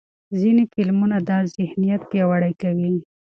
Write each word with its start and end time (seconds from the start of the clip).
ځینې 0.39 0.63
فلمونه 0.73 1.17
دا 1.29 1.37
ذهنیت 1.55 2.01
پیاوړی 2.11 2.53
کوي. 2.61 2.93